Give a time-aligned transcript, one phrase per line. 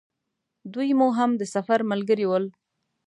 [0.73, 2.45] دوی مو هم د سفر ملګري ول.